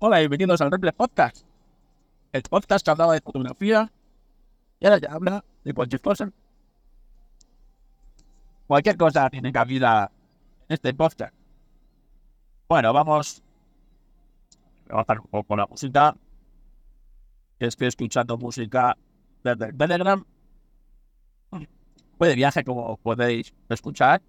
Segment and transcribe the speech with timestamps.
[0.00, 1.44] Hola y bienvenidos al Replay Podcast.
[2.30, 3.90] El podcast que hablaba de fotografía
[4.78, 6.30] y ahora ya habla de cualquier cosa.
[8.68, 10.12] Cualquier cosa tiene cabida
[10.68, 11.34] en este podcast.
[12.68, 13.42] Bueno, vamos
[14.88, 16.14] a bajar un poco la música.
[17.58, 18.96] Estoy escuchando música
[19.42, 20.24] desde Telegram.
[22.18, 24.22] Fue de viaje, como podéis escuchar.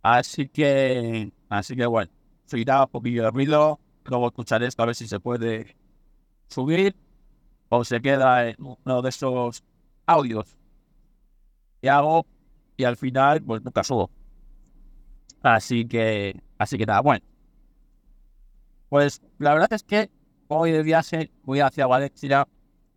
[0.00, 2.12] Así que, así que bueno,
[2.44, 5.76] seguirá un poquillo de ruido luego escuchar esto a ver si se puede
[6.48, 6.96] subir
[7.68, 9.64] o se queda en uno de esos
[10.06, 10.56] audios
[11.80, 12.26] que hago
[12.76, 14.10] y al final pues nunca subo.
[15.42, 17.24] Así que, así que nada, bueno.
[18.88, 20.10] Pues la verdad es que
[20.48, 22.46] hoy de viaje voy hacia Valencia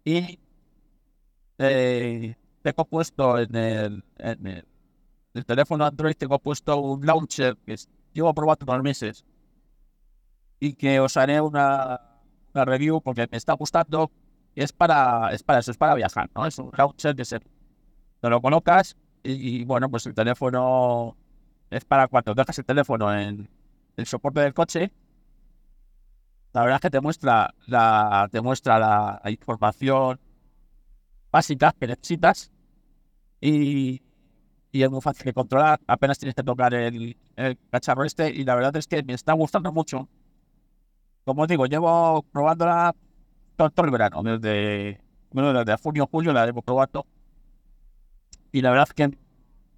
[0.03, 0.39] y
[1.58, 4.48] eh, tengo puesto en el, en
[5.34, 7.76] el, teléfono Android, tengo puesto un launcher que
[8.14, 9.26] llevo probando unos meses
[10.59, 12.02] y que os haré una,
[12.54, 14.12] una review porque me está gustando.
[14.55, 16.45] Es para, es para eso, es para viajar, ¿no?
[16.45, 21.16] Es un launcher que se, te lo colocas y, bueno, pues el teléfono
[21.69, 23.50] es para cuando dejas el teléfono en
[23.95, 24.92] el soporte del coche.
[26.52, 30.19] La verdad es que te muestra la, te muestra la, información
[31.31, 32.52] básica que necesitas
[33.39, 34.02] y,
[34.72, 35.80] y, es muy fácil de controlar.
[35.88, 39.34] Apenas tienes que tocar el, el cacharro este y la verdad es que me está
[39.34, 40.09] gustando mucho
[41.30, 42.95] como digo, llevo probándola
[43.55, 44.99] todo, todo el verano, desde,
[45.31, 47.05] bueno, desde junio, julio la llevo probando.
[48.52, 49.16] Y la verdad es que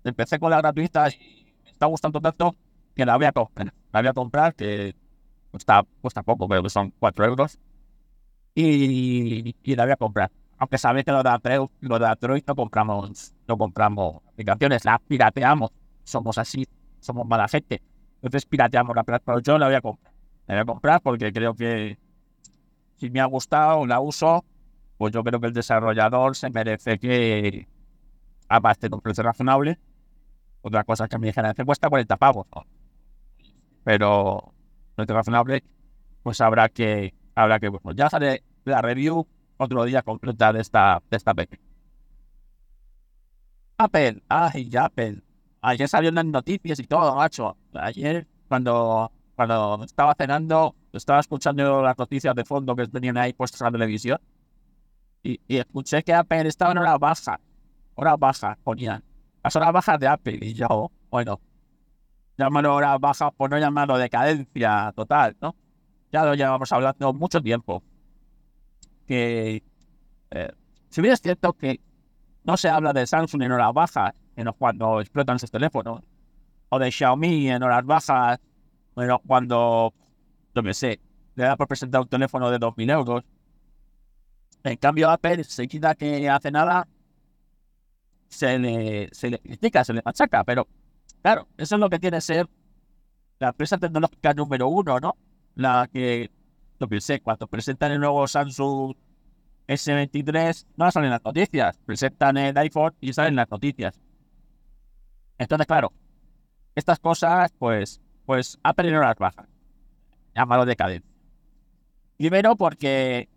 [0.06, 2.56] empecé con la gratuita y me está gustando tanto
[2.96, 3.74] que la voy a comprar.
[3.92, 4.96] La voy a comprar, que
[5.52, 7.60] cuesta, cuesta poco, pero son 4 euros.
[8.56, 10.32] Y, la voy a comprar.
[10.58, 15.02] Aunque sabéis que lo de Android, lo de Android no compramos, no compramos aplicaciones, las
[15.02, 15.72] pirateamos.
[16.06, 16.66] Somos así,
[17.02, 17.82] somos mala gente.
[18.22, 20.11] Entonces pirateamos la pero yo la voy a comprar
[20.56, 21.98] la voy a comprar porque creo que
[22.98, 24.46] si me ha gustado, la uso,
[24.98, 27.68] pues yo creo que el desarrollador se merece que
[28.48, 29.80] aparte de un precio razonable.
[30.62, 32.46] Otra cosa que me dijeron, que cuesta 40 pavos.
[33.84, 34.54] Pero
[34.96, 35.64] precio razonable,
[36.22, 39.26] pues habrá que, habrá que, bueno, ya sale la review
[39.58, 41.34] otro día completa de esta, de esta
[43.78, 45.24] Apple, ay, Apple.
[45.62, 47.58] Ayer salieron las noticias y todo, macho.
[47.74, 53.62] Ayer, cuando cuando estaba cenando, estaba escuchando las noticias de fondo que tenían ahí puestas
[53.62, 54.20] en la televisión
[55.24, 57.40] y, escuché que Apple estaba en hora baja.
[57.96, 59.04] Hora baja, ponían.
[59.44, 60.40] Las horas bajas de Apple.
[60.42, 61.40] Y yo, bueno,
[62.38, 65.56] llámalo hora baja por no llamarlo decadencia total, ¿no?
[66.12, 67.84] Ya lo llevamos hablando mucho tiempo.
[69.08, 69.64] Que
[70.32, 70.52] eh,
[70.90, 71.80] si bien es cierto que
[72.44, 76.02] no se habla de Samsung en horas bajas, en cuando explotan sus teléfonos,
[76.70, 78.40] o de Xiaomi en horas bajas
[79.26, 79.94] cuando,
[80.54, 81.00] no me sé,
[81.36, 83.24] le da por presentar un teléfono de 2.000 euros.
[84.64, 86.88] En cambio, Apple, quita que hace nada,
[88.28, 90.44] se le, se le critica, se le machaca.
[90.44, 90.68] Pero,
[91.22, 92.48] claro, eso es lo que tiene que ser
[93.40, 95.18] la empresa tecnológica número uno, ¿no?
[95.56, 96.30] La que,
[96.80, 98.96] no sé, cuando presentan el nuevo Samsung
[99.68, 101.78] S23, no salen las noticias.
[101.86, 104.00] Presentan el iPhone y salen las noticias.
[105.38, 105.92] Entonces, claro,
[106.76, 108.00] estas cosas, pues,
[108.32, 109.46] pues ha perdido las bajas.
[110.34, 111.12] Llamado decadencia.
[112.16, 113.28] Primero porque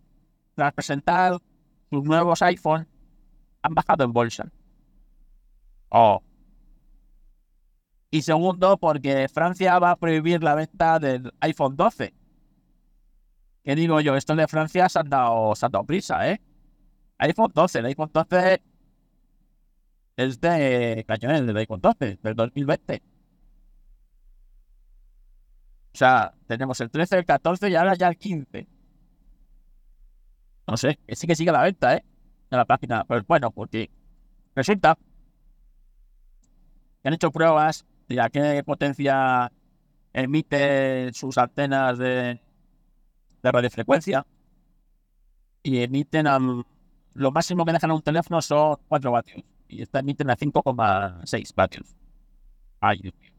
[0.55, 1.37] tras presentar
[1.91, 2.87] sus nuevos iPhone
[3.63, 4.53] han bajado en bolsa.
[5.89, 6.23] Oh.
[8.13, 12.15] Y segundo, porque Francia va a prohibir la venta del iPhone 12.
[13.65, 14.15] ¿Qué digo yo?
[14.15, 16.41] Esto de Francia se han dado, se han dado prisa, ¿eh?
[17.19, 18.63] iPhone 12, el iPhone 12
[20.19, 23.14] es de cañones del iPhone 12, del 2020.
[25.95, 28.67] O sea, tenemos el 13, el 14 y ahora ya el 15.
[30.67, 32.05] No sé, sí que sigue la venta, ¿eh?
[32.51, 33.05] En la página.
[33.05, 33.91] Pues bueno, porque
[34.57, 34.99] resulta
[37.01, 39.53] que han hecho pruebas de a qué potencia
[40.13, 42.41] emite sus antenas de,
[43.43, 44.27] de radiofrecuencia
[45.63, 46.27] y emiten
[47.15, 51.55] lo máximo que dejan a un teléfono son 4 vatios y esta emiten a 5,6
[51.55, 51.95] vatios.
[52.81, 53.33] Ay, Dios mío.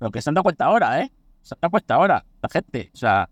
[0.00, 1.12] Lo que se han dado cuenta ahora, ¿eh?
[1.48, 2.90] Se ha puesto ahora la gente.
[2.94, 3.28] O sea,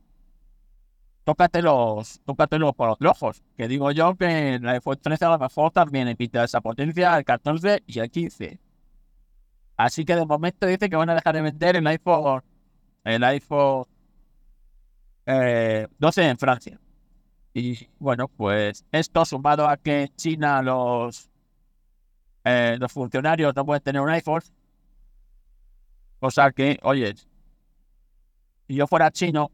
[1.24, 3.42] tócatelos, tócatelos por los ojos.
[3.56, 7.24] Que digo yo que el iPhone 13 a lo mejor también emite esa potencia, el
[7.24, 8.60] 14 y el 15.
[9.76, 12.42] Así que de momento dice que van a dejar de vender el iPhone,
[13.04, 13.84] el iPhone
[15.26, 16.80] 12 eh, en Francia.
[17.52, 21.30] Y bueno, pues esto sumado a que en China los,
[22.44, 24.42] eh, los funcionarios no pueden tener un iPhone.
[26.20, 27.14] O sea que, oye,
[28.66, 29.50] si yo fuera chino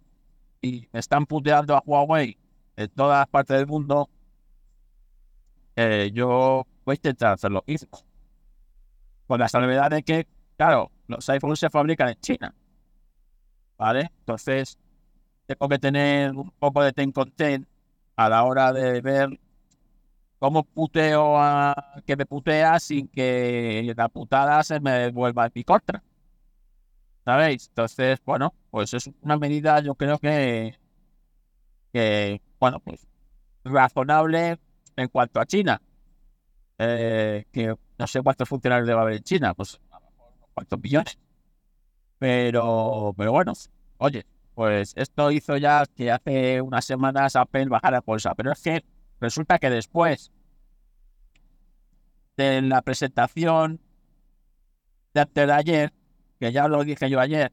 [0.61, 2.39] y me están puteando a Huawei
[2.77, 4.09] en todas partes del mundo,
[5.77, 7.91] eh, yo voy a intentar hacer lo mismo.
[9.27, 10.27] Con la salvedad de que,
[10.57, 12.55] claro, los iPhones se fabrican en China.
[13.77, 14.11] ¿Vale?
[14.21, 14.79] Entonces,
[15.47, 17.67] tengo que tener un poco de ten con ten
[18.17, 19.41] a la hora de ver
[20.39, 25.65] cómo puteo a que me putea sin que la putada se me vuelva en mi
[25.65, 26.03] contra.
[27.25, 27.69] ¿Sabéis?
[27.69, 30.77] Entonces, bueno, pues es una medida, yo creo que,
[32.59, 33.07] bueno, pues
[33.65, 34.59] razonable
[34.97, 35.81] en cuanto a China.
[36.79, 40.81] Eh, que no sé cuántos funcionarios debe haber en China, pues a lo mejor cuántos
[40.81, 41.19] millones.
[42.19, 43.53] Pero, pero bueno,
[43.99, 48.35] oye, pues esto hizo ya que hace unas semanas Apple bajara bolsa.
[48.35, 48.85] Pero es que
[49.21, 50.33] resulta que después
[52.37, 53.81] de la presentación
[55.15, 55.93] de antes de ayer,
[56.43, 57.53] que ya lo dije yo ayer,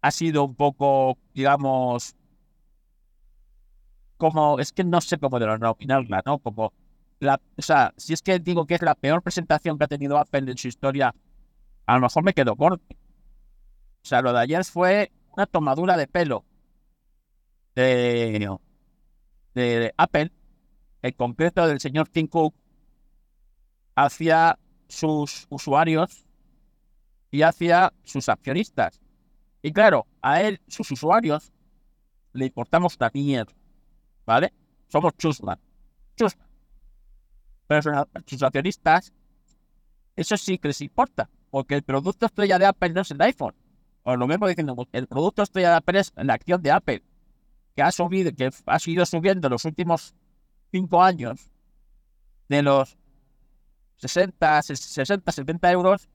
[0.00, 2.16] ha sido un poco, digamos,
[4.16, 6.40] como, es que no sé cómo denominarla, ¿no?
[6.40, 6.72] Como,
[7.20, 10.18] la, o sea, si es que digo que es la peor presentación que ha tenido
[10.18, 11.14] Apple en su historia,
[11.86, 12.84] a lo mejor me quedo corto.
[12.90, 16.44] O sea, lo de ayer fue una tomadura de pelo
[17.76, 18.58] de,
[19.54, 20.32] de Apple,
[21.02, 22.56] en concreto del señor Tim Cook,
[23.94, 26.26] hacia sus usuarios
[27.30, 29.00] y hacia sus accionistas.
[29.62, 31.52] Y claro, a él, sus usuarios,
[32.32, 33.46] le importamos también,
[34.24, 34.52] ¿vale?
[34.88, 35.58] Somos chusman.
[36.16, 36.48] Chusman.
[37.66, 39.12] Pero sus accionistas,
[40.16, 43.54] eso sí que les importa, porque el producto estrella de Apple no es el iPhone.
[44.02, 47.02] O lo mismo diciendo, el producto estrella de Apple es la acción de Apple,
[47.76, 50.14] que ha subido, que ha sido subiendo los últimos
[50.72, 51.50] cinco años
[52.48, 52.96] de los
[53.96, 56.08] 60, 60, 70 euros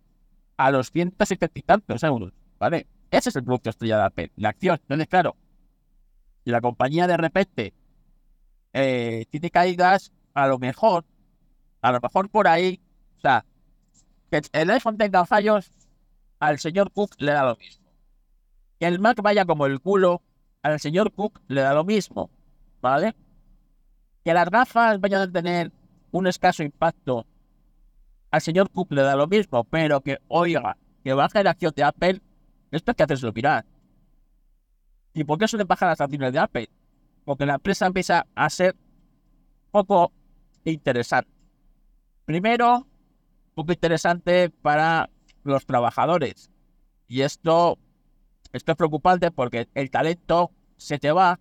[0.58, 2.88] a los 170 y tantos euros, ¿vale?
[3.12, 4.80] Ese es el producto estrella de Apple, la acción.
[4.82, 5.36] Entonces, claro,
[6.44, 7.74] si la compañía de repente
[8.74, 11.06] eh, tiene caídas, a lo mejor,
[11.82, 12.82] a lo mejor por ahí,
[13.18, 13.46] o sea,
[14.30, 15.72] que el iPhone tenga fallos,
[16.40, 17.86] al señor Cook le da lo mismo.
[18.80, 20.22] Que el Mac vaya como el culo,
[20.62, 22.30] al señor Cook le da lo mismo,
[22.82, 23.16] ¿vale?
[24.24, 25.72] Que las gafas vayan a tener
[26.12, 27.26] un escaso impacto
[28.36, 31.84] al señor Cook le da lo mismo, pero que, oiga, que baje la acción de
[31.84, 32.22] Apple,
[32.70, 33.66] esto es que haces mirar.
[35.14, 36.70] ¿Y por qué suelen bajar las acciones de Apple?
[37.24, 38.76] Porque la empresa empieza a ser
[39.72, 40.12] poco
[40.66, 41.32] interesante.
[42.26, 42.86] Primero,
[43.54, 45.10] poco interesante para
[45.44, 46.52] los trabajadores.
[47.08, 47.80] Y esto,
[48.52, 51.40] esto es preocupante porque el talento se te va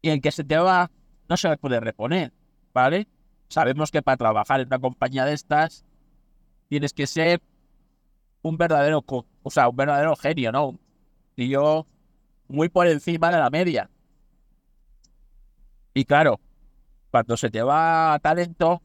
[0.00, 0.90] y el que se te va
[1.28, 2.32] no se puede reponer,
[2.72, 3.06] ¿vale?
[3.52, 5.84] Sabemos que para trabajar en una compañía de estas
[6.68, 7.42] tienes que ser
[8.40, 10.78] un verdadero, o sea, un verdadero genio, ¿no?
[11.36, 11.86] Y yo
[12.48, 13.90] muy por encima de la media.
[15.92, 16.40] Y claro,
[17.10, 18.80] cuando se te va talento,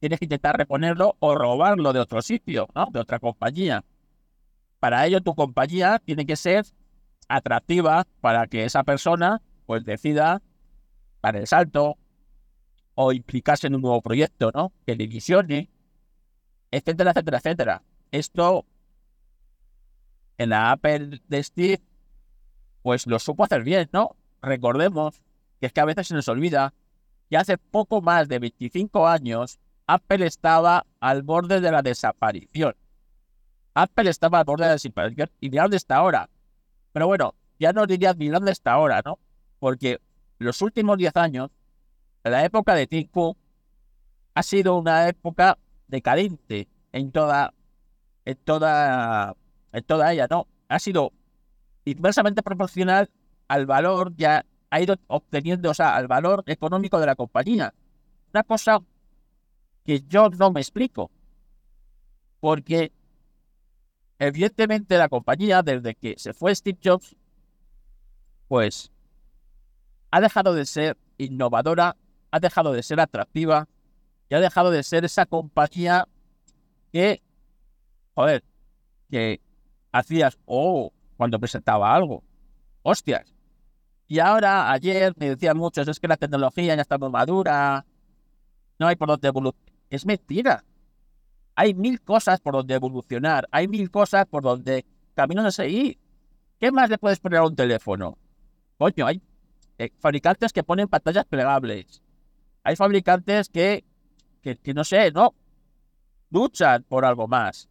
[0.00, 2.88] tienes que intentar reponerlo o robarlo de otro sitio, ¿no?
[2.90, 3.84] De otra compañía.
[4.80, 6.66] Para ello, tu compañía tiene que ser
[7.28, 10.42] atractiva para que esa persona, pues, decida
[11.20, 11.96] para el salto,
[12.94, 14.72] o implicarse en un nuevo proyecto, ¿no?
[14.86, 15.68] Que le visione,
[16.70, 17.82] etcétera, etcétera, etcétera.
[18.10, 18.64] Esto
[20.38, 21.82] en la Apple de Steve,
[22.82, 24.16] pues lo supo hacer bien, ¿no?
[24.42, 25.22] Recordemos
[25.60, 26.74] que es que a veces se nos olvida
[27.30, 32.74] que hace poco más de 25 años Apple estaba al borde de la desaparición.
[33.74, 36.28] Apple estaba al borde de la desaparición y de dónde está ahora.
[36.92, 39.18] Pero bueno, ya no diría ni dónde está ahora, ¿no?
[39.58, 40.00] Porque
[40.38, 41.50] los últimos 10 años
[42.30, 43.08] la época de Tim
[44.34, 47.54] ha sido una época decadente en toda,
[48.24, 49.36] en toda,
[49.72, 50.48] en toda ella, ¿no?
[50.68, 51.12] Ha sido
[51.84, 53.10] inversamente proporcional
[53.48, 57.74] al valor ya ha ido obteniendo, o sea, al valor económico de la compañía.
[58.32, 58.80] Una cosa
[59.84, 61.10] que yo no me explico.
[62.40, 62.90] Porque
[64.18, 67.14] evidentemente la compañía, desde que se fue Steve Jobs,
[68.48, 68.90] pues
[70.10, 71.96] ha dejado de ser innovadora
[72.34, 73.68] ha dejado de ser atractiva
[74.28, 76.08] y ha dejado de ser esa compañía
[76.92, 77.22] que,
[78.12, 78.42] joder,
[79.08, 79.40] que
[79.92, 82.24] hacías, oh, cuando presentaba algo.
[82.82, 83.32] Hostias.
[84.08, 87.86] Y ahora, ayer me decían muchos, es que la tecnología ya está muy madura,
[88.80, 89.72] no hay por dónde evolucionar.
[89.88, 90.64] Es mentira.
[91.54, 96.00] Hay mil cosas por donde evolucionar, hay mil cosas por donde caminos a seguir.
[96.58, 98.18] ¿Qué más le puedes poner a un teléfono?
[98.76, 99.22] Coño, hay
[99.78, 102.02] eh, fabricantes que ponen pantallas plegables,
[102.64, 103.84] hay fabricantes que,
[104.42, 105.34] que, no sé, ¿no?
[106.30, 107.68] Luchan por algo más.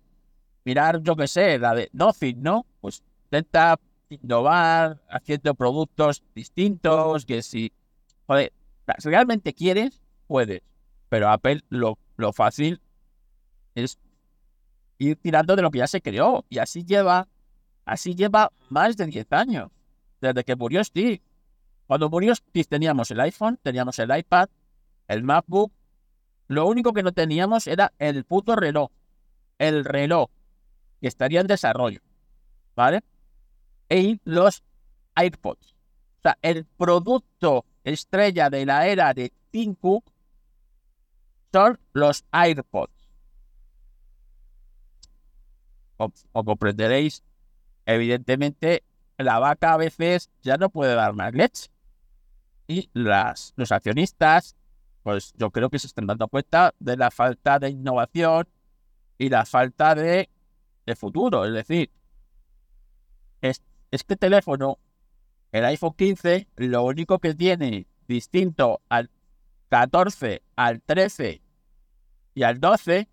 [0.63, 2.65] Mirar, yo qué sé, la de Nothing, ¿no?
[2.79, 7.73] Pues intenta innovar, haciendo productos distintos, que si,
[8.99, 10.61] si realmente quieres, puedes.
[11.09, 12.79] Pero Apple lo, lo fácil
[13.73, 13.97] es
[14.99, 16.45] ir tirando de lo que ya se creó.
[16.49, 17.27] Y así lleva,
[17.83, 19.71] así lleva más de 10 años.
[20.21, 21.21] Desde que murió Steve.
[21.87, 24.47] Cuando murió Steve teníamos el iPhone, teníamos el iPad,
[25.07, 25.71] el MacBook.
[26.47, 28.91] Lo único que no teníamos era el puto reloj.
[29.57, 30.29] El reloj
[31.01, 32.01] que estaría en desarrollo.
[32.75, 33.03] ¿Vale?
[33.89, 34.63] Y los
[35.15, 35.73] AirPods.
[36.19, 40.05] O sea, el producto estrella de la era de Tim Cook
[41.51, 42.91] son los AirPods.
[45.97, 47.23] O, comprenderéis,
[47.85, 48.83] evidentemente,
[49.17, 51.69] la vaca a veces ya no puede dar más leche.
[52.67, 54.55] Y las, los accionistas,
[55.03, 58.47] pues yo creo que se están dando cuenta de la falta de innovación
[59.17, 60.29] y la falta de,
[60.85, 61.45] de futuro.
[61.45, 61.91] Es decir,
[63.41, 64.79] este teléfono,
[65.51, 69.11] el iPhone 15, lo único que tiene distinto al
[69.69, 71.41] 14, al 13
[72.33, 73.07] y al 12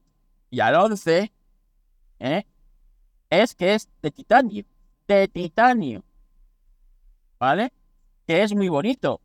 [0.50, 1.32] y al 11,
[2.20, 2.46] ¿eh?
[3.30, 4.64] es que es de titanio,
[5.06, 6.04] de titanio,
[7.38, 7.72] ¿vale?
[8.26, 9.20] Que es muy bonito.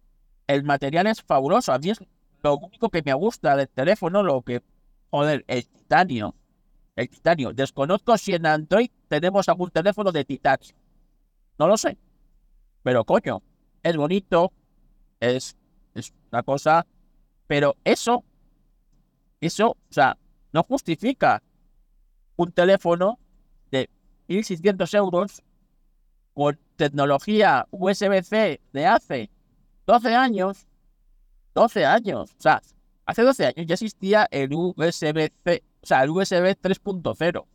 [0.47, 1.71] El material es fabuloso.
[1.71, 1.99] A es
[2.45, 4.61] lo único que me gusta del teléfono, lo que,
[5.09, 6.35] joder, el titanio.
[6.95, 7.51] El titanio.
[7.53, 10.75] Desconozco si en Android tenemos algún teléfono de titanio.
[11.57, 11.97] No lo sé.
[12.83, 13.41] Pero coño,
[13.81, 14.53] es bonito,
[15.19, 15.57] es,
[15.95, 16.85] es una cosa,
[17.47, 18.23] pero eso,
[19.41, 20.17] eso, o sea,
[20.53, 21.41] no justifica
[22.35, 23.17] un teléfono
[24.27, 25.43] 1.600 euros
[26.33, 29.29] con tecnología USB-C de hace
[29.85, 30.67] 12 años,
[31.55, 32.61] 12 años, o sea,
[33.05, 37.45] hace 12 años ya existía el USB-C, o sea, el USB 3.0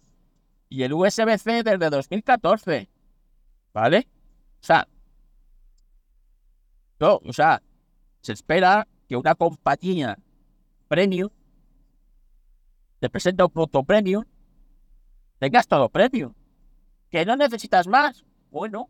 [0.70, 2.88] y el USB-C desde 2014,
[3.74, 4.08] ¿vale?
[4.60, 4.88] O sea,
[6.98, 7.62] no, o sea,
[8.22, 10.18] se espera que una compañía
[10.88, 11.28] premium
[13.00, 14.24] te presente un producto premium,
[15.38, 16.34] tengas todo premium.
[17.10, 18.24] ¿Que no necesitas más?
[18.50, 18.88] Bueno,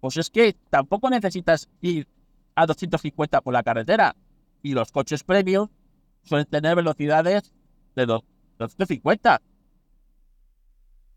[0.00, 2.08] pues es que tampoco necesitas ir
[2.54, 4.16] a 250 por la carretera.
[4.62, 5.68] Y los coches premium
[6.22, 7.52] suelen tener velocidades
[7.94, 9.42] de 250.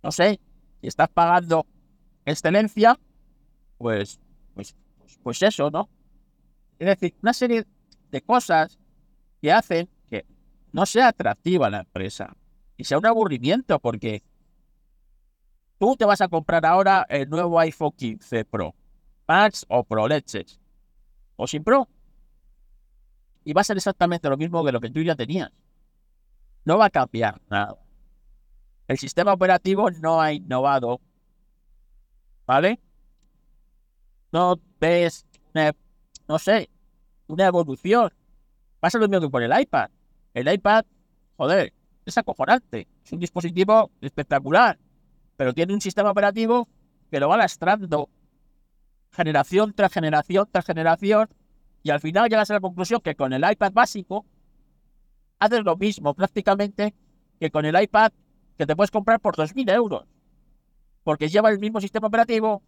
[0.03, 0.39] No sé,
[0.81, 1.65] si estás pagando
[2.25, 2.99] excelencia,
[3.77, 4.19] pues,
[4.53, 4.75] pues,
[5.23, 5.89] pues, eso, ¿no?
[6.79, 7.65] Es decir, una serie
[8.11, 8.79] de cosas
[9.41, 10.25] que hacen que
[10.71, 12.35] no sea atractiva la empresa
[12.77, 14.23] y sea un aburrimiento porque
[15.77, 18.73] Tú te vas a comprar ahora el nuevo iPhone 15 Pro,
[19.27, 20.59] Max o Pro Leches,
[21.35, 21.89] o sin Pro.
[23.45, 25.51] Y va a ser exactamente lo mismo que lo que tú ya tenías.
[26.65, 27.77] No va a cambiar nada.
[28.87, 30.99] El sistema operativo no ha innovado.
[32.45, 32.81] ¿Vale?
[34.33, 35.25] No ves,
[36.27, 36.69] no sé,
[37.27, 38.11] una evolución.
[38.81, 39.89] Pasa lo mismo que con el iPad.
[40.33, 40.83] El iPad,
[41.37, 41.73] joder,
[42.05, 42.89] es acojonante.
[43.05, 44.77] Es un dispositivo espectacular
[45.37, 46.67] pero tiene un sistema operativo
[47.11, 48.09] que lo va lastrando
[49.11, 51.29] generación tras generación tras generación
[51.85, 54.25] y al final llegas a la conclusión que con el iPad básico
[55.37, 56.95] haces lo mismo prácticamente
[57.39, 58.11] que con el iPad
[58.57, 60.03] que te puedes comprar por 2.000 euros.
[61.03, 62.63] Porque lleva el mismo sistema operativo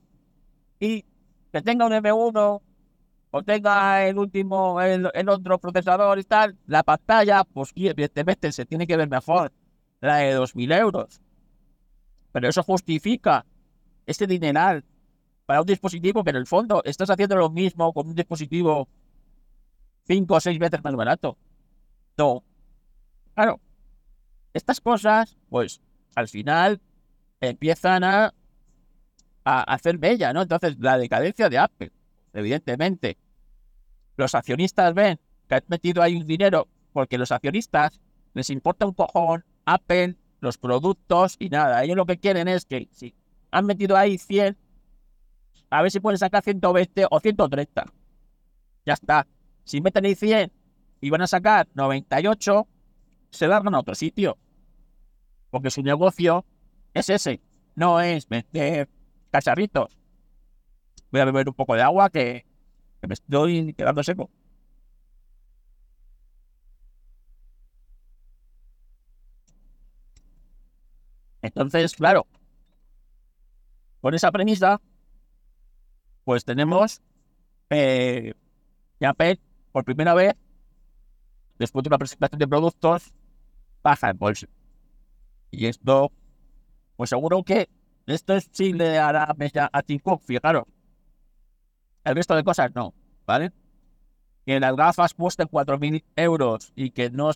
[0.79, 1.03] y
[1.51, 2.61] que tenga un M1
[3.31, 8.85] o tenga el último, el, otro procesador y tal, la pantalla, pues evidentemente se tiene
[8.85, 9.51] que ver mejor
[9.99, 11.21] la de 2.000 euros.
[12.31, 13.47] Pero eso justifica
[14.05, 14.85] este dineral
[15.47, 18.87] para un dispositivo que en el fondo estás haciendo lo mismo con un dispositivo
[20.07, 21.37] cinco o seis veces más barato.
[22.17, 22.43] No.
[23.35, 23.59] Claro.
[24.53, 25.81] Estas cosas, pues,
[26.15, 26.81] al final
[27.41, 28.33] empiezan a,
[29.43, 30.41] a hacer bella, ¿no?
[30.41, 31.91] Entonces, la decadencia de Apple,
[32.33, 33.17] evidentemente.
[34.15, 38.01] Los accionistas ven que han metido ahí un dinero porque los accionistas
[38.33, 41.83] les importa un cojón Apple los productos y nada.
[41.83, 43.13] Ellos lo que quieren es que si
[43.51, 44.57] han metido ahí 100,
[45.69, 47.85] a ver si pueden sacar 120 o 130.
[48.85, 49.27] Ya está.
[49.67, 50.49] Si meten ahí 100
[51.01, 52.67] y van a sacar 98,
[53.31, 54.37] se largan a otro sitio.
[55.49, 56.45] Porque su negocio
[56.93, 57.41] es ese.
[57.75, 58.87] No es vender
[59.29, 59.97] cacharritos.
[61.11, 62.45] Voy a beber un poco de agua que,
[63.01, 64.29] me estoy quedando seco.
[71.41, 72.25] Entonces, claro,
[73.99, 74.79] con esa premisa,
[76.23, 77.01] pues tenemos
[77.69, 78.33] eh,
[79.01, 79.13] ya
[79.77, 80.33] por primera vez,
[81.59, 83.13] después de una presentación de productos,
[83.83, 84.47] baja en bolsa.
[85.51, 86.11] Y esto,
[86.95, 87.69] pues seguro que
[88.07, 89.35] Esto es Chile hará
[89.71, 90.63] a Tim fijaros.
[92.03, 92.95] El resto de cosas no,
[93.27, 93.51] ¿vale?
[94.47, 97.29] Que las gafas cuesten 4.000 euros y que no,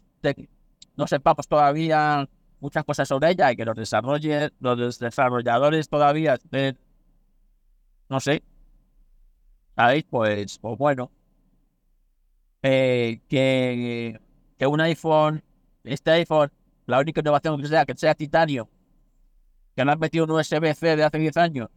[0.96, 2.28] no sepamos todavía
[2.60, 6.80] muchas cosas sobre ella y que los, desarrolle, los desarrolladores todavía estén,
[8.10, 8.42] no sé,
[9.76, 11.12] ahí pues, pues bueno,
[12.64, 14.20] eh, que,
[14.58, 15.44] que un iPhone,
[15.84, 16.52] este iPhone,
[16.86, 18.70] la única innovación que sea que sea titanio,
[19.76, 21.70] que no han metido un USB-C de hace 10 años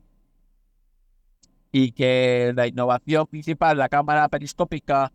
[1.76, 5.12] y que la innovación principal, la cámara periscópica,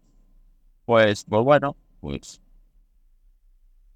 [0.84, 2.42] pues, pues bueno, pues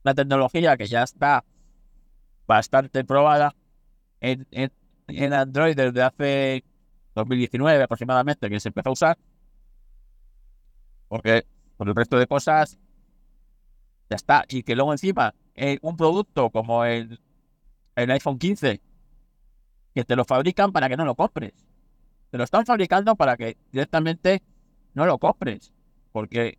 [0.03, 1.43] la tecnología que ya está
[2.47, 3.53] bastante probada
[4.21, 6.63] en, en, Android desde hace
[7.15, 9.17] 2019 aproximadamente que se empezó a usar.
[11.09, 11.45] Porque
[11.87, 12.79] el resto de cosas
[14.09, 14.45] ya está.
[14.49, 17.19] Y que luego encima eh, un producto como el,
[17.95, 18.81] el iPhone 15
[19.93, 21.53] que te lo fabrican para que no lo compres.
[22.31, 24.41] Te lo están fabricando para que directamente
[24.93, 25.71] no lo compres.
[26.11, 26.57] Porque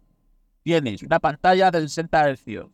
[0.62, 2.68] tienes una pantalla de 60 Hz.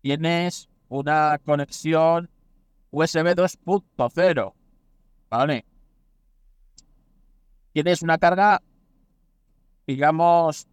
[0.00, 2.30] Tienes una conexión
[2.90, 4.54] USB 2.0.
[5.30, 5.64] ¿Vale?
[7.72, 8.62] Tienes una carga,
[9.86, 10.66] digamos,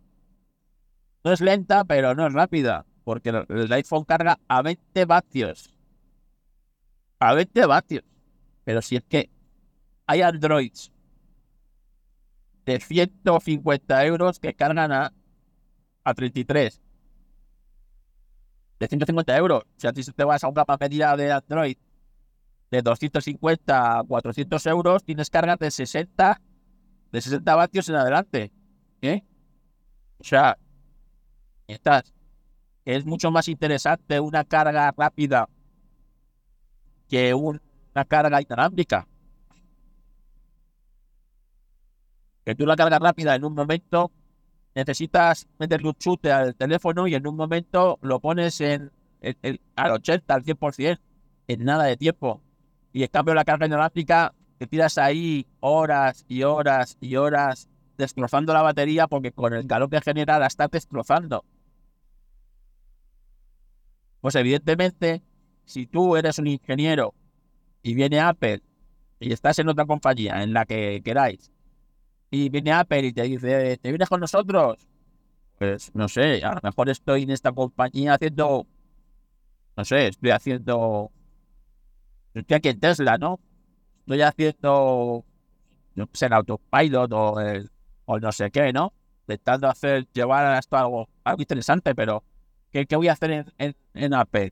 [1.25, 2.86] no es lenta, pero no es rápida.
[3.03, 5.74] Porque el iPhone carga a 20 vatios.
[7.20, 8.03] A 20 vatios.
[8.63, 9.32] Pero si es que
[10.05, 10.91] hay Androids
[12.65, 15.13] de 150 euros que cargan a,
[16.03, 16.82] a 33
[18.79, 19.63] de 150 euros.
[19.63, 21.77] O sea, si te vas a una medida de Android
[22.70, 26.41] de 250 a 400 euros, tienes cargas de 60,
[27.12, 28.51] de 60 vatios en adelante.
[29.01, 29.24] ¿eh?
[30.20, 30.58] O sea,
[31.67, 32.13] estás.
[32.86, 35.50] Es mucho más interesante una carga rápida
[37.10, 37.60] que una
[38.07, 39.07] carga inalámbrica.
[42.43, 44.12] Que tú la carga rápida en un momento
[44.75, 48.91] necesitas meterle un chute al teléfono y en un momento lo pones en,
[49.75, 50.99] al 80, al 100%,
[51.47, 52.41] en nada de tiempo.
[52.93, 58.54] Y en cambio la carga inalámbrica te tiras ahí horas y horas y horas destrozando
[58.54, 61.43] la batería porque con el calor que genera la estás destrozando.
[64.25, 65.21] Pues evidentemente,
[65.65, 67.13] si tú eres un ingeniero
[67.83, 68.63] y viene Apple
[69.19, 71.51] y estás en otra compañía en la que queráis
[72.31, 74.88] y viene Apple y te dice, ¿te vienes con nosotros?
[75.59, 78.65] Pues no sé, a lo mejor estoy en esta compañía haciendo,
[79.77, 81.11] no sé, estoy haciendo,
[82.33, 83.39] estoy aquí en Tesla, ¿no?
[83.99, 85.23] Estoy haciendo,
[85.93, 87.69] no sé, el autopilot o, el,
[88.05, 88.91] o no sé qué, ¿no?
[89.19, 92.23] Intentando hacer, llevar esto algo, algo interesante, pero
[92.83, 94.51] ¿qué, voy a hacer en, en, Apple?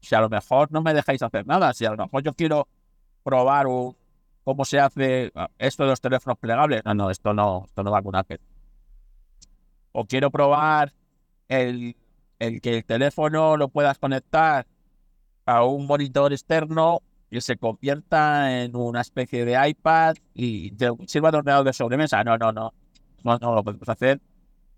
[0.00, 2.68] Si a lo mejor no me dejáis hacer nada, si a lo mejor yo quiero
[3.24, 3.96] probar un,
[4.44, 6.82] cómo se hace esto de los teléfonos plegables.
[6.84, 8.40] No, no, esto no, esto no va con Apple.
[9.92, 10.92] O quiero probar
[11.48, 11.96] el,
[12.38, 14.66] el que el teléfono lo puedas conectar
[15.44, 17.00] a un monitor externo
[17.30, 20.72] y se convierta en una especie de iPad y
[21.06, 22.22] sirva de ordenador de sobremesa.
[22.24, 22.72] No, no, no.
[23.24, 24.20] No, no lo podemos hacer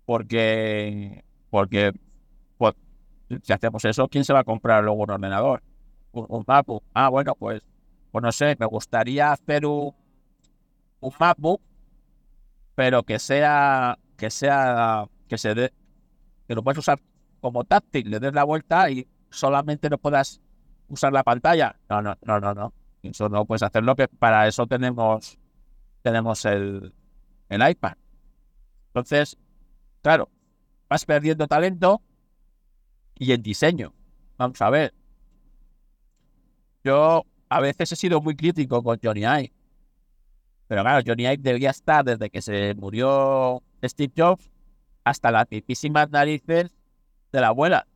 [0.05, 1.93] porque, porque
[3.41, 5.63] si hacemos eso, ¿quién se va a comprar luego un ordenador?
[6.11, 6.83] Un, un MacBook.
[6.93, 7.61] Ah, bueno, pues
[8.15, 9.93] pues no sé, me gustaría hacer un,
[11.01, 11.59] un MacBook,
[12.73, 15.73] pero que sea, que sea, que se dé,
[16.47, 17.01] que lo puedas usar
[17.41, 20.39] como táctil, le des la vuelta y solamente no puedas
[20.87, 21.75] usar la pantalla.
[21.89, 22.73] No, no, no, no, no.
[23.03, 25.37] Eso no puedes hacerlo, que para eso tenemos,
[26.01, 26.93] tenemos el,
[27.49, 27.97] el iPad.
[28.87, 29.37] Entonces,
[30.01, 30.29] claro,
[30.87, 32.01] vas perdiendo talento
[33.17, 33.93] y en diseño.
[34.37, 34.93] Vamos a ver.
[36.83, 39.53] Yo a veces he sido muy crítico con Johnny Ive.
[40.67, 44.49] Pero claro, Johnny Ive debía estar desde que se murió Steve Jobs
[45.03, 46.71] hasta las pipísimas narices
[47.31, 47.87] de la abuela.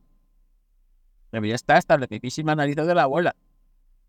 [1.32, 3.36] Debería estar hasta las pipísimas narices de la abuela.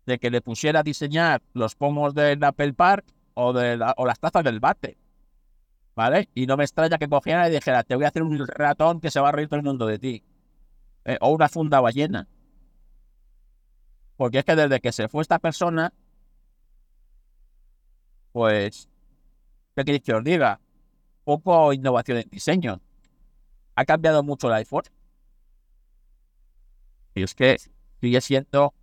[0.06, 4.18] De que le pusiera a diseñar los pomos del Apple Park o, de o las
[4.18, 4.96] tazas del bate.
[5.94, 6.28] ¿Vale?
[6.34, 9.10] Y no me extraña que cogiera y dijera, te voy a hacer un ratón que
[9.10, 10.24] se va a reír todo el mundo de ti.
[11.04, 12.28] Eh, o una funda ballena.
[14.16, 15.92] Porque es que desde que se fue esta persona,
[18.32, 18.88] pues,
[19.74, 20.60] ¿qué queréis que os diga?
[21.24, 22.80] Poco innovación en diseño.
[23.74, 24.84] Ha cambiado mucho el iPhone.
[27.14, 27.58] Y es que
[28.00, 28.74] sigue siendo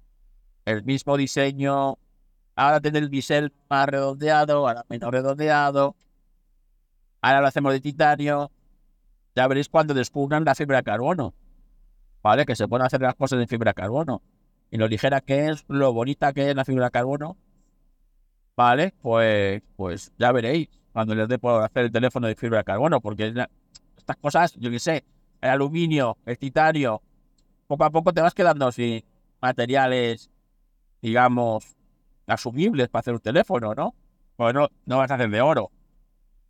[0.65, 1.97] el mismo diseño.
[2.55, 5.95] Ahora tiene el bisel más redondeado, ahora menos redondeado.
[7.21, 8.51] Ahora lo hacemos de titanio.
[9.35, 11.33] Ya veréis cuando descubran la fibra de carbono.
[12.21, 12.45] ¿Vale?
[12.45, 14.21] Que se pueden hacer las cosas de fibra de carbono.
[14.71, 17.37] y lo ligera que es, lo bonita que es la fibra de carbono,
[18.55, 18.93] ¿vale?
[19.01, 23.01] Pues, pues ya veréis cuando les dé por hacer el teléfono de fibra de carbono,
[23.01, 23.33] porque
[23.97, 25.05] estas cosas, yo qué sé,
[25.41, 27.01] el aluminio, el titanio,
[27.67, 29.03] poco a poco te vas quedando sin
[29.41, 30.29] materiales,
[31.01, 31.75] digamos,
[32.27, 33.95] asumibles para hacer un teléfono, ¿no?
[34.35, 35.71] Pues no, vas a hacer de oro.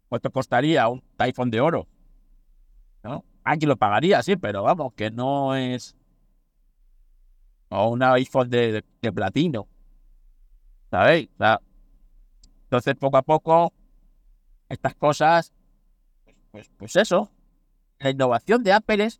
[0.07, 1.87] ¿Cuánto costaría un iPhone de oro?
[3.03, 3.23] ¿No?
[3.51, 5.95] Aquí lo pagaría, sí, pero vamos, que no es.
[7.69, 9.67] O un iPhone de, platino.
[10.91, 11.29] ¿Sabéis?
[12.65, 13.73] entonces, poco a poco,
[14.69, 15.51] estas cosas,
[16.51, 17.31] pues, pues eso.
[17.97, 19.19] La innovación de Apple es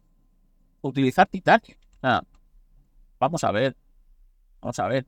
[0.81, 1.75] utilizar titanio.
[3.19, 3.75] vamos a ver.
[4.61, 5.07] Vamos a ver.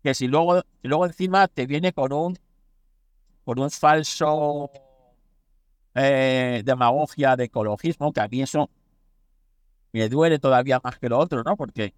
[0.00, 2.38] Que si luego, luego encima te viene con un
[3.44, 4.70] con un falso
[5.98, 8.70] eh, demagogia de ecologismo, que a mí eso
[9.92, 11.56] me duele todavía más que lo otro, ¿no?
[11.56, 11.94] Porque,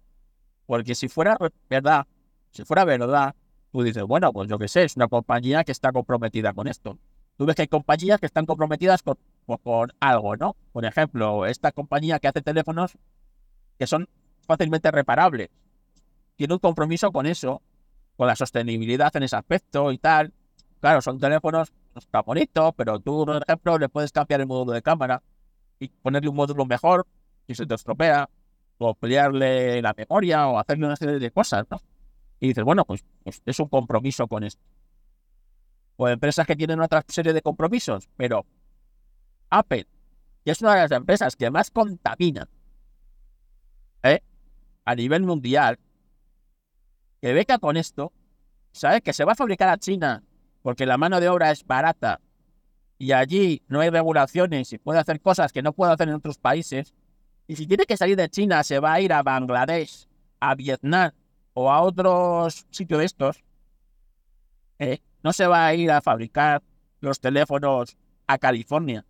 [0.65, 1.37] porque si fuera
[1.69, 2.07] verdad,
[2.51, 3.35] si fuera verdad,
[3.71, 6.97] tú dices, bueno, pues yo qué sé, es una compañía que está comprometida con esto.
[7.37, 10.55] Tú ves que hay compañías que están comprometidas con, pues, con algo, ¿no?
[10.71, 12.97] Por ejemplo, esta compañía que hace teléfonos
[13.77, 14.07] que son
[14.45, 15.49] fácilmente reparables.
[16.35, 17.61] Tiene un compromiso con eso,
[18.17, 20.33] con la sostenibilidad en ese aspecto y tal.
[20.81, 24.71] Claro, son teléfonos, no está bonito, pero tú, por ejemplo, le puedes cambiar el módulo
[24.71, 25.21] de cámara
[25.79, 27.05] y ponerle un módulo mejor
[27.47, 28.27] si se te estropea,
[28.79, 31.79] o ampliarle la memoria, o hacerle una serie de cosas, ¿no?
[32.39, 34.61] Y dices, bueno, pues, pues, es un compromiso con esto.
[35.97, 38.47] O empresas que tienen otra serie de compromisos, pero
[39.51, 39.87] Apple,
[40.43, 42.49] que es una de las empresas que más contamina
[44.01, 44.23] ¿eh?
[44.85, 45.77] a nivel mundial,
[47.21, 48.11] que beca con esto,
[48.71, 50.23] sabe que se va a fabricar a China
[50.61, 52.21] porque la mano de obra es barata
[52.97, 56.37] y allí no hay regulaciones y puede hacer cosas que no puede hacer en otros
[56.37, 56.93] países,
[57.47, 60.07] y si tiene que salir de China se va a ir a Bangladesh,
[60.39, 61.11] a Vietnam
[61.53, 63.43] o a otros sitios de estos,
[64.79, 64.99] ¿eh?
[65.23, 66.61] no se va a ir a fabricar
[66.99, 67.97] los teléfonos
[68.27, 69.05] a California,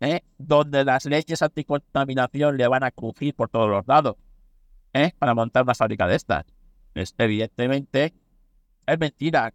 [0.00, 0.22] ¿eh?
[0.36, 4.16] donde las leyes anticontaminación le van a crujir por todos los lados,
[4.92, 5.12] ¿eh?
[5.18, 6.44] para montar una fábrica de estas.
[6.94, 8.14] Es, evidentemente,
[8.92, 9.52] es mentira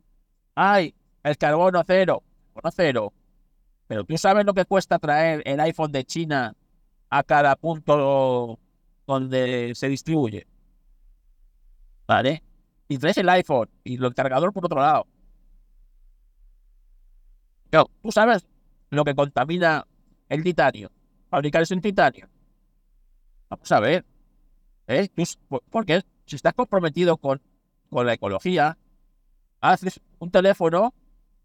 [0.56, 3.14] ay, el carbono cero, carbono cero.
[3.88, 6.56] Pero tú sabes lo que cuesta traer el iPhone de China
[7.10, 8.58] a cada punto
[9.06, 10.48] donde se distribuye.
[12.08, 12.42] ¿Vale?
[12.88, 15.08] Y traes el iPhone y el cargador por otro lado.
[17.70, 18.46] tú sabes
[18.90, 19.86] lo que contamina
[20.30, 20.92] el titanio.
[21.30, 22.28] Fabricar eso en titanio.
[23.50, 24.06] Vamos a ver.
[24.88, 25.10] ¿Eh?
[25.70, 27.42] Porque si estás comprometido con,
[27.90, 28.78] con la ecología,
[29.72, 30.94] haces un teléfono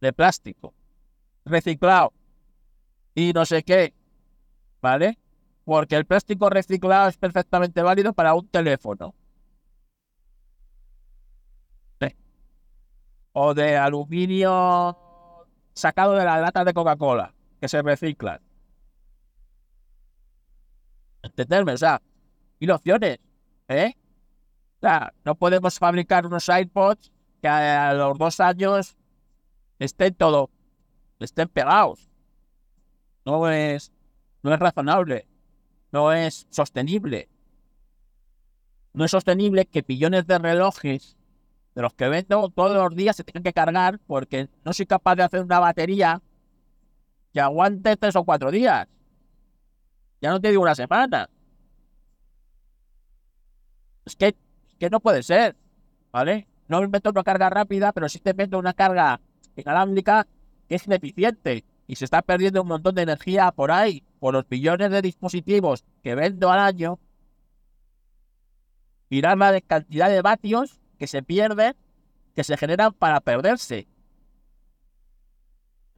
[0.01, 0.75] de plástico,
[1.45, 2.13] reciclado
[3.15, 3.95] y no sé qué,
[4.81, 5.19] ¿vale?
[5.65, 9.15] Porque el plástico reciclado es perfectamente válido para un teléfono.
[13.33, 18.41] O de aluminio sacado de la lata de Coca-Cola, que se reciclan.
[21.23, 21.75] ¿Entenderme?
[21.75, 22.03] O sea,
[22.59, 23.19] y opciones,
[23.69, 23.95] ¿eh?
[24.79, 28.97] O sea, no podemos fabricar unos iPods que a los dos años
[29.79, 30.51] estén todo,
[31.19, 32.11] estén pegados.
[33.25, 33.93] No es,
[34.43, 35.27] no es razonable,
[35.93, 37.29] no es sostenible.
[38.93, 41.17] No es sostenible que billones de relojes
[41.75, 45.15] de los que vendo todos los días se tengan que cargar porque no soy capaz
[45.17, 46.21] de hacer una batería
[47.33, 48.89] que aguante tres o cuatro días.
[50.21, 51.31] Ya no te digo una semana.
[54.05, 55.57] Es que, es que no puede ser,
[56.11, 56.50] ¿vale?
[56.71, 59.21] No invento una carga rápida, pero sí te invento una carga
[59.57, 60.29] inalámbrica
[60.69, 64.49] que es ineficiente y se está perdiendo un montón de energía por ahí, por los
[64.49, 67.01] billones de dispositivos que vendo al año.
[69.09, 71.75] Mirar la cantidad de vatios que se pierden,
[72.37, 73.89] que se generan para perderse.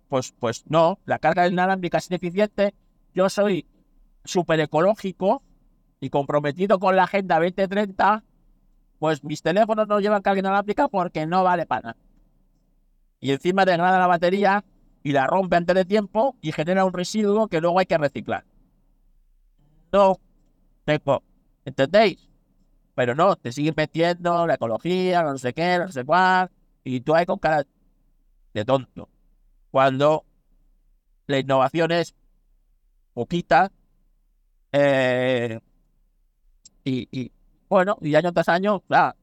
[0.09, 2.75] Pues, pues no, la carga inalámbrica es ineficiente.
[3.15, 3.67] Yo soy
[4.25, 5.43] súper ecológico
[6.01, 8.25] y comprometido con la Agenda 2030
[9.03, 11.97] pues mis teléfonos no llevan carga inalámbrica porque no vale para nada.
[13.19, 14.65] Y encima degrada la batería
[15.03, 18.45] y la rompe antes de tiempo y genera un residuo que luego hay que reciclar.
[19.91, 20.21] No
[20.85, 21.21] tengo,
[21.65, 22.29] ¿entendéis?
[22.95, 26.53] Pero no, te siguen metiendo la ecología, no sé qué, no sé cuál,
[26.85, 27.67] y tú hay con cara
[28.55, 29.09] de tonto.
[29.73, 30.25] Cuando
[31.27, 32.15] la innovación es
[33.15, 33.73] poquita
[34.71, 35.59] eh,
[36.85, 37.33] y
[37.73, 39.17] bueno, y año tras año, claro,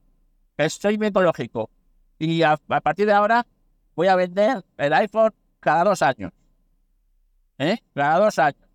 [0.68, 1.70] soy metodológico.
[2.18, 3.46] Y a, partir de ahora
[3.94, 6.32] voy a vender el iPhone cada dos años.
[7.58, 7.78] ¿Eh?
[7.94, 8.68] Cada dos años.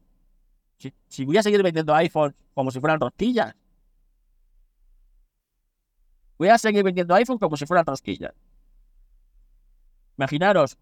[1.09, 3.53] Si, voy a seguir vendiendo iPhone como si fueran rosquillas.
[6.37, 8.31] Voy a seguir vendiendo iPhone como si fueran rosquillas.
[10.17, 10.77] Imaginaros,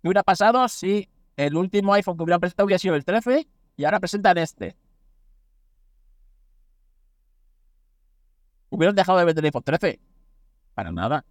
[0.00, 1.06] ¿qué hubiera pasado si
[1.36, 4.74] el último iPhone que hubieran presentado hubiera sido el 13 y ahora presentan este?
[8.78, 9.98] ¿Hubieran dejado de vender el iPhone 13?
[10.72, 11.24] Para nada.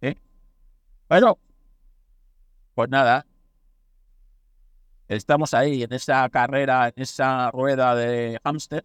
[0.00, 0.16] ¿Eh?
[1.08, 1.38] Bueno,
[2.74, 3.24] pues nada.
[5.06, 8.84] Estamos ahí en esa carrera, en esa rueda de hámster.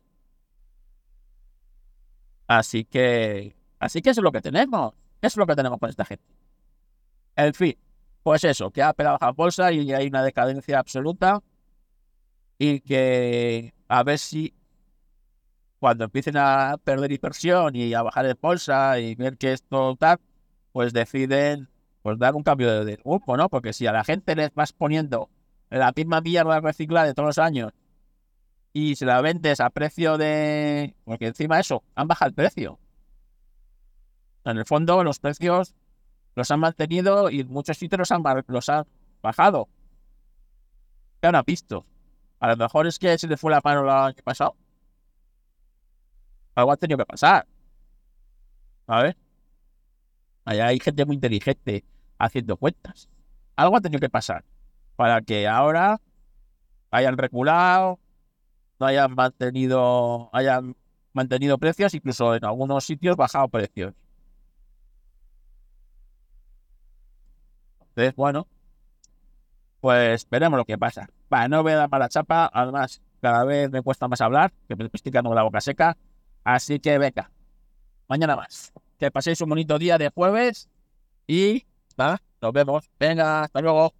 [2.45, 4.93] Así que, así que eso es lo que tenemos.
[5.19, 6.31] Es lo que tenemos con esta gente.
[7.37, 7.75] En fin,
[8.21, 11.41] pues eso, que ha pegado a bolsa y hay una decadencia absoluta.
[12.59, 14.53] Y que a ver si
[15.81, 20.19] cuando empiecen a perder inversión y a bajar de bolsa y ver que esto tal,
[20.73, 21.69] pues deciden
[22.03, 23.49] pues dar un cambio de, grupo, ¿no?
[23.49, 25.31] Porque si a la gente les vas poniendo
[25.71, 27.73] la misma mierda reciclada de todos los años
[28.73, 30.95] y se la vendes a precio de...
[31.03, 32.77] Porque encima de eso, han bajado el precio.
[34.45, 35.73] En el fondo, los precios
[36.35, 38.85] los han mantenido y muchos sitios los han, los han
[39.23, 39.67] bajado.
[41.19, 41.87] ¿Qué han visto?
[42.39, 44.55] A lo mejor es que se le fue la mano el año pasado.
[46.55, 47.47] Algo ha tenido que pasar.
[48.87, 49.17] Ver.
[50.43, 51.85] Allá hay gente muy inteligente
[52.17, 53.09] haciendo cuentas.
[53.55, 54.43] Algo ha tenido que pasar
[54.95, 56.01] para que ahora
[56.91, 57.99] hayan reculado,
[58.79, 60.75] no hayan mantenido, hayan
[61.13, 63.93] mantenido precios, incluso en algunos sitios bajado precios.
[67.79, 68.47] Entonces, bueno,
[69.79, 71.09] pues veremos lo que pasa.
[71.29, 74.75] Vale, no voy a dar mala chapa, además cada vez me cuesta más hablar, que
[74.75, 75.97] me estoy quedando la boca seca.
[76.43, 77.31] Así que venga,
[78.07, 78.73] mañana más.
[78.97, 80.69] Que paséis un bonito día de jueves
[81.27, 81.65] y
[81.97, 82.89] nada, nos vemos.
[82.99, 83.93] Venga, hasta luego.